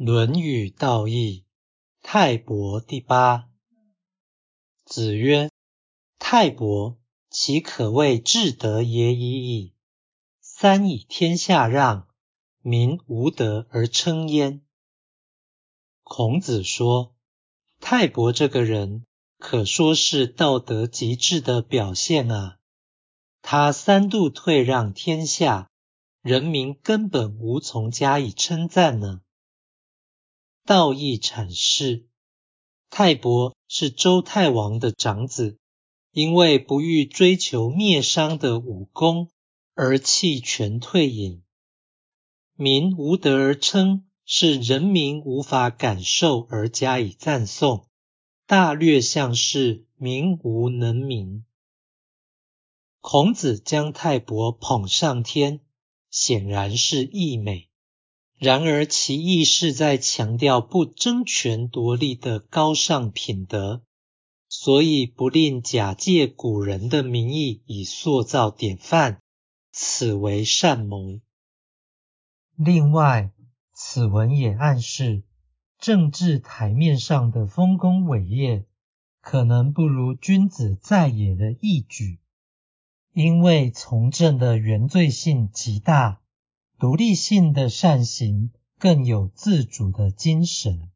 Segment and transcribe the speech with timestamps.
[0.04, 1.44] 《论语·道义》
[2.02, 3.48] 泰伯第八。
[4.84, 5.52] 子曰
[6.18, 6.98] ：“泰伯，
[7.30, 9.72] 其可谓至德也已矣。
[10.40, 12.08] 三以天下让，
[12.60, 14.62] 民无德而称焉。”
[16.02, 17.14] 孔子说，
[17.78, 19.04] 泰伯这个人
[19.38, 22.58] 可说是道德极致的表现啊！
[23.42, 25.70] 他三度退让天下，
[26.20, 29.20] 人民根本无从加以称赞呢。
[30.66, 32.06] 道义阐释，
[32.88, 35.58] 泰伯是周太王的长子，
[36.10, 39.28] 因为不欲追求灭商的武功，
[39.74, 41.42] 而弃权退隐。
[42.56, 47.86] 民无德而称，是人民无法感受而加以赞颂，
[48.46, 51.44] 大略像是民无能民。
[53.02, 55.60] 孔子将泰伯捧上天，
[56.08, 57.68] 显然是溢美。
[58.44, 63.82] 然而，其意是在强调不争权夺利的高尚品德，
[64.50, 69.18] 所以不吝假借古人的名义以塑造典范，
[69.72, 71.20] 此为善谋。
[72.54, 73.32] 另外，
[73.72, 75.22] 此文也暗示，
[75.78, 78.66] 政治台面上的丰功伟业，
[79.22, 82.18] 可能不如君子在野的义举，
[83.14, 86.20] 因为从政的原罪性极大。
[86.78, 90.90] 独立性的善行更有自主的精神。